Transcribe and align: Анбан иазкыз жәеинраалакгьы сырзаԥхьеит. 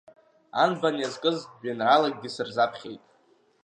Анбан 0.63 0.95
иазкыз 0.99 1.37
жәеинраалакгьы 1.61 2.29
сырзаԥхьеит. 2.35 3.03